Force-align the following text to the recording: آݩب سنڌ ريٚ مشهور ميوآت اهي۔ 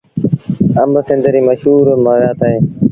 آݩب 0.81 0.93
سنڌ 1.07 1.23
ريٚ 1.33 1.47
مشهور 1.47 1.85
ميوآت 2.03 2.39
اهي۔ 2.45 2.57